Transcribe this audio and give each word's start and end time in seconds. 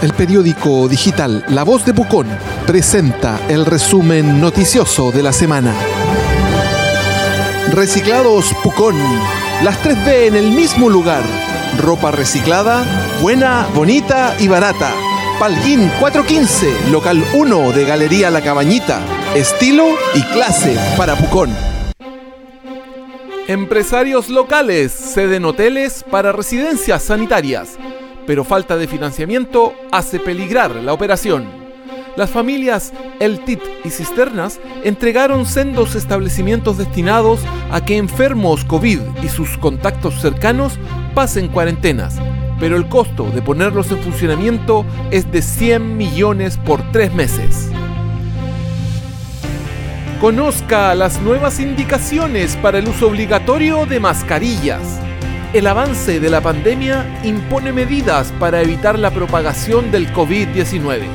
El 0.00 0.12
periódico 0.14 0.86
digital 0.86 1.44
La 1.48 1.64
Voz 1.64 1.84
de 1.84 1.92
Pucón 1.92 2.28
presenta 2.68 3.40
el 3.48 3.66
resumen 3.66 4.40
noticioso 4.40 5.10
de 5.10 5.24
la 5.24 5.32
semana. 5.32 5.74
Reciclados 7.72 8.54
Pucón. 8.62 8.96
Las 9.64 9.82
3B 9.82 10.28
en 10.28 10.36
el 10.36 10.52
mismo 10.52 10.88
lugar. 10.88 11.24
Ropa 11.82 12.12
reciclada, 12.12 12.84
buena, 13.20 13.66
bonita 13.74 14.36
y 14.38 14.46
barata. 14.46 14.92
Palguín 15.40 15.90
415, 15.98 16.90
local 16.92 17.24
1 17.34 17.72
de 17.72 17.84
Galería 17.84 18.30
La 18.30 18.40
Cabañita. 18.40 19.00
Estilo 19.34 19.88
y 20.14 20.22
clase 20.22 20.76
para 20.96 21.16
Pucón. 21.16 21.50
Empresarios 23.48 24.28
locales 24.28 24.92
ceden 24.92 25.44
hoteles 25.46 26.04
para 26.08 26.32
residencias 26.32 27.02
sanitarias, 27.02 27.78
pero 28.28 28.44
falta 28.44 28.76
de 28.76 28.86
financiamiento 28.86 29.72
hace 29.90 30.20
peligrar 30.20 30.76
la 30.76 30.92
operación. 30.92 31.46
Las 32.14 32.28
familias 32.28 32.92
El 33.20 33.42
Tit 33.42 33.62
y 33.86 33.88
Cisternas 33.88 34.60
entregaron 34.84 35.46
sendos 35.46 35.94
establecimientos 35.94 36.76
destinados 36.76 37.40
a 37.70 37.82
que 37.82 37.96
enfermos 37.96 38.66
COVID 38.66 39.00
y 39.22 39.28
sus 39.30 39.56
contactos 39.56 40.20
cercanos 40.20 40.78
pasen 41.14 41.48
cuarentenas, 41.48 42.16
pero 42.60 42.76
el 42.76 42.86
costo 42.90 43.30
de 43.30 43.40
ponerlos 43.40 43.90
en 43.92 43.98
funcionamiento 44.02 44.84
es 45.10 45.32
de 45.32 45.40
100 45.40 45.96
millones 45.96 46.58
por 46.58 46.82
tres 46.92 47.14
meses. 47.14 47.70
Conozca 50.20 50.94
las 50.94 51.18
nuevas 51.22 51.60
indicaciones 51.60 52.56
para 52.56 52.76
el 52.76 52.88
uso 52.88 53.06
obligatorio 53.06 53.86
de 53.86 54.00
mascarillas. 54.00 55.07
El 55.54 55.66
avance 55.66 56.20
de 56.20 56.28
la 56.28 56.42
pandemia 56.42 57.20
impone 57.24 57.72
medidas 57.72 58.32
para 58.38 58.60
evitar 58.60 58.98
la 58.98 59.10
propagación 59.10 59.90
del 59.90 60.12
COVID-19. 60.12 61.06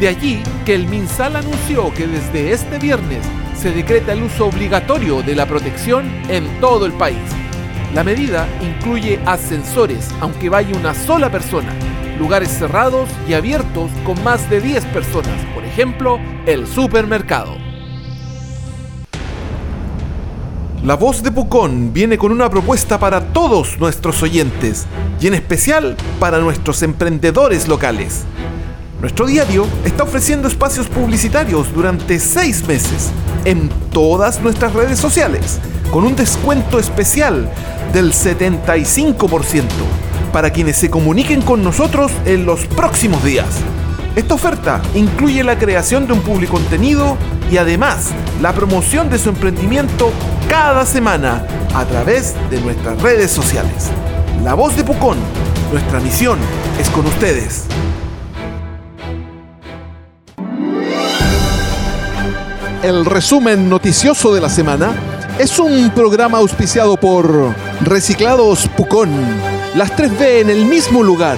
De 0.00 0.08
allí 0.08 0.42
que 0.64 0.74
el 0.74 0.88
MinSal 0.88 1.36
anunció 1.36 1.94
que 1.94 2.08
desde 2.08 2.50
este 2.50 2.80
viernes 2.80 3.24
se 3.56 3.70
decreta 3.70 4.12
el 4.12 4.24
uso 4.24 4.46
obligatorio 4.46 5.22
de 5.22 5.36
la 5.36 5.46
protección 5.46 6.10
en 6.28 6.48
todo 6.60 6.84
el 6.84 6.94
país. 6.94 7.22
La 7.94 8.02
medida 8.02 8.48
incluye 8.60 9.20
ascensores, 9.24 10.10
aunque 10.20 10.48
vaya 10.48 10.76
una 10.76 10.92
sola 10.92 11.30
persona, 11.30 11.72
lugares 12.18 12.50
cerrados 12.50 13.08
y 13.28 13.34
abiertos 13.34 13.92
con 14.04 14.22
más 14.24 14.50
de 14.50 14.60
10 14.60 14.84
personas, 14.86 15.40
por 15.54 15.64
ejemplo, 15.64 16.18
el 16.44 16.66
supermercado. 16.66 17.65
La 20.86 20.94
voz 20.94 21.20
de 21.24 21.32
Pucón 21.32 21.92
viene 21.92 22.16
con 22.16 22.30
una 22.30 22.48
propuesta 22.48 22.96
para 23.00 23.32
todos 23.32 23.76
nuestros 23.80 24.22
oyentes 24.22 24.86
y 25.20 25.26
en 25.26 25.34
especial 25.34 25.96
para 26.20 26.38
nuestros 26.38 26.80
emprendedores 26.84 27.66
locales. 27.66 28.22
Nuestro 29.00 29.26
diario 29.26 29.66
está 29.84 30.04
ofreciendo 30.04 30.46
espacios 30.46 30.86
publicitarios 30.86 31.74
durante 31.74 32.20
seis 32.20 32.64
meses 32.68 33.10
en 33.44 33.68
todas 33.90 34.40
nuestras 34.42 34.74
redes 34.74 35.00
sociales 35.00 35.58
con 35.90 36.04
un 36.04 36.14
descuento 36.14 36.78
especial 36.78 37.50
del 37.92 38.12
75% 38.12 39.64
para 40.32 40.50
quienes 40.50 40.76
se 40.76 40.88
comuniquen 40.88 41.42
con 41.42 41.64
nosotros 41.64 42.12
en 42.26 42.46
los 42.46 42.64
próximos 42.64 43.24
días. 43.24 43.56
Esta 44.14 44.34
oferta 44.34 44.80
incluye 44.94 45.42
la 45.42 45.58
creación 45.58 46.06
de 46.06 46.12
un 46.12 46.20
public 46.20 46.48
contenido 46.48 47.16
y 47.50 47.56
además 47.56 48.12
la 48.40 48.52
promoción 48.52 49.10
de 49.10 49.18
su 49.18 49.30
emprendimiento 49.30 50.12
cada 50.48 50.86
semana 50.86 51.46
a 51.74 51.84
través 51.84 52.34
de 52.50 52.60
nuestras 52.60 53.00
redes 53.00 53.30
sociales. 53.30 53.90
La 54.44 54.54
voz 54.54 54.76
de 54.76 54.84
Pucón, 54.84 55.18
nuestra 55.72 56.00
misión 56.00 56.38
es 56.80 56.88
con 56.90 57.06
ustedes. 57.06 57.64
El 62.82 63.04
resumen 63.04 63.68
noticioso 63.68 64.34
de 64.34 64.40
la 64.40 64.48
semana 64.48 64.94
es 65.38 65.58
un 65.58 65.90
programa 65.90 66.38
auspiciado 66.38 66.96
por 66.96 67.54
Reciclados 67.82 68.68
Pucón. 68.76 69.10
Las 69.74 69.96
3B 69.96 70.40
en 70.40 70.50
el 70.50 70.66
mismo 70.66 71.02
lugar. 71.02 71.36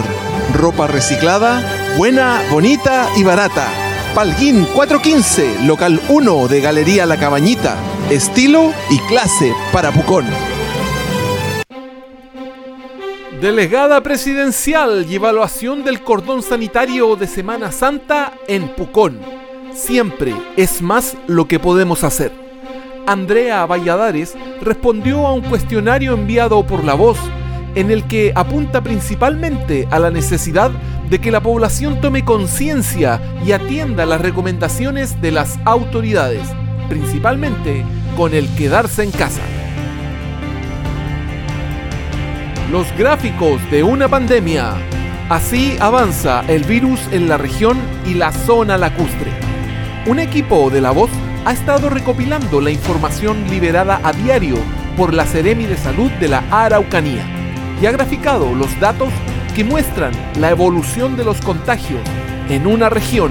Ropa 0.55 0.87
reciclada, 0.87 1.63
buena, 1.97 2.43
bonita 2.51 3.09
y 3.17 3.23
barata. 3.23 3.69
Palguín 4.15 4.67
415, 4.75 5.65
local 5.65 6.01
1 6.09 6.49
de 6.49 6.61
Galería 6.61 7.07
La 7.07 7.19
Cabañita. 7.19 7.77
Estilo 8.11 8.73
y 8.89 8.99
clase 9.01 9.53
para 9.71 9.93
Pucón. 9.93 10.25
Delegada 13.39 14.03
presidencial 14.03 15.05
y 15.07 15.17
evaluación 15.17 15.85
del 15.85 16.03
cordón 16.03 16.43
sanitario 16.43 17.17
de 17.17 17.27
Semana 17.27 17.71
Santa 17.71 18.33
en 18.47 18.69
Pucón. 18.71 19.19
Siempre 19.75 20.33
es 20.57 20.81
más 20.81 21.19
lo 21.27 21.49
que 21.49 21.59
podemos 21.59 22.03
hacer. 22.03 22.33
Andrea 23.07 23.67
Valladares 23.67 24.35
respondió 24.63 25.27
a 25.27 25.35
un 25.35 25.43
cuestionario 25.43 26.15
enviado 26.15 26.67
por 26.67 26.85
La 26.85 26.95
Voz 26.95 27.19
en 27.75 27.91
el 27.91 28.05
que 28.05 28.33
apunta 28.35 28.81
principalmente 28.81 29.87
a 29.91 29.99
la 29.99 30.11
necesidad 30.11 30.71
de 31.11 31.19
que 31.19 31.31
la 31.31 31.43
población 31.43 32.01
tome 32.01 32.25
conciencia 32.25 33.21
y 33.45 33.53
atienda 33.53 34.07
las 34.07 34.23
recomendaciones 34.23 35.21
de 35.21 35.31
las 35.31 35.59
autoridades, 35.67 36.49
principalmente 36.89 37.85
con 38.19 38.35
el 38.35 38.53
quedarse 38.57 39.05
en 39.05 39.13
casa. 39.13 39.43
Los 42.69 42.91
gráficos 42.99 43.63
de 43.71 43.85
una 43.85 44.09
pandemia. 44.09 44.75
Así 45.29 45.77
avanza 45.79 46.43
el 46.49 46.65
virus 46.65 46.99
en 47.13 47.29
la 47.29 47.37
región 47.37 47.79
y 48.05 48.15
la 48.15 48.33
zona 48.33 48.77
lacustre. 48.77 49.31
Un 50.07 50.19
equipo 50.19 50.69
de 50.69 50.81
La 50.81 50.91
Voz 50.91 51.11
ha 51.45 51.53
estado 51.53 51.91
recopilando 51.91 52.61
la 52.61 52.73
información 52.73 53.49
liberada 53.49 54.01
a 54.03 54.13
diario 54.13 54.57
por 54.97 55.15
la 55.15 55.25
Seremi 55.25 55.67
de 55.67 55.77
Salud 55.77 56.11
de 56.19 56.27
la 56.27 56.43
Araucanía 56.51 57.25
y 57.81 57.87
ha 57.87 57.93
graficado 57.93 58.53
los 58.53 58.81
datos 58.81 59.11
que 59.55 59.63
muestran 59.63 60.11
la 60.41 60.51
evolución 60.51 61.17
de 61.17 61.23
los 61.23 61.41
contagios 61.41 62.01
en 62.49 62.67
una 62.67 62.89
región 62.89 63.31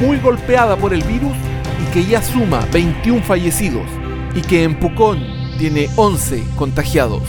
muy 0.00 0.18
golpeada 0.18 0.74
por 0.74 0.92
el 0.92 1.04
virus 1.04 1.36
y 1.80 1.92
que 1.92 2.04
ya 2.04 2.20
suma 2.20 2.66
21 2.72 3.22
fallecidos 3.22 3.86
y 4.34 4.42
que 4.42 4.64
en 4.64 4.78
Pucón 4.78 5.18
tiene 5.58 5.88
11 5.96 6.44
contagiados. 6.56 7.22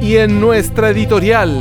Y 0.00 0.16
en 0.16 0.40
nuestra 0.40 0.90
editorial, 0.90 1.60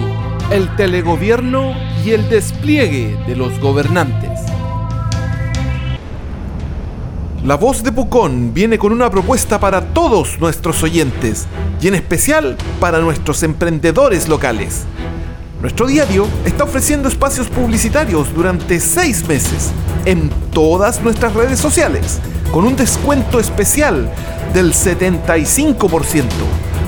el 0.52 0.76
telegobierno 0.76 1.74
y 2.04 2.12
el 2.12 2.30
despliegue 2.30 3.18
de 3.28 3.36
los 3.36 3.60
gobernantes. 3.60 4.42
La 7.46 7.56
voz 7.56 7.84
de 7.84 7.92
Pucón 7.92 8.54
viene 8.54 8.80
con 8.80 8.92
una 8.92 9.10
propuesta 9.12 9.60
para 9.60 9.94
todos 9.94 10.40
nuestros 10.40 10.82
oyentes 10.82 11.48
y 11.80 11.88
en 11.88 11.96
especial 11.96 12.58
para 12.80 13.00
nuestros 13.00 13.44
emprendedores 13.44 14.28
locales. 14.28 14.86
Nuestro 15.66 15.88
diario 15.88 16.28
está 16.46 16.66
ofreciendo 16.66 17.10
espacios 17.10 17.48
publicitarios 17.48 18.32
durante 18.36 18.80
seis 18.80 19.28
meses 19.28 19.72
en 20.06 20.30
todas 20.54 21.02
nuestras 21.02 21.34
redes 21.34 21.58
sociales 21.58 22.20
con 22.52 22.66
un 22.66 22.76
descuento 22.76 23.40
especial 23.40 24.08
del 24.54 24.74
75% 24.74 26.26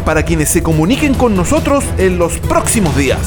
para 0.05 0.21
quienes 0.21 0.49
se 0.49 0.61
comuniquen 0.61 1.15
con 1.15 1.35
nosotros 1.35 1.83
en 1.97 2.19
los 2.19 2.37
próximos 2.37 2.95
días. 2.95 3.17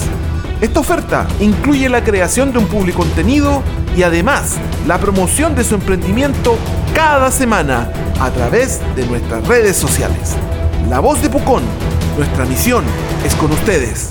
Esta 0.60 0.78
oferta 0.78 1.26
incluye 1.40 1.88
la 1.88 2.04
creación 2.04 2.52
de 2.52 2.58
un 2.60 2.66
public 2.66 2.94
contenido 2.94 3.64
y 3.96 4.04
además 4.04 4.54
la 4.86 4.98
promoción 4.98 5.56
de 5.56 5.64
su 5.64 5.74
emprendimiento 5.74 6.56
cada 6.94 7.32
semana 7.32 7.90
a 8.20 8.30
través 8.30 8.78
de 8.94 9.04
nuestras 9.04 9.44
redes 9.48 9.76
sociales. 9.76 10.36
La 10.88 11.00
voz 11.00 11.20
de 11.20 11.28
Pucón, 11.28 11.64
nuestra 12.16 12.44
misión 12.44 12.84
es 13.26 13.34
con 13.34 13.50
ustedes. 13.50 14.10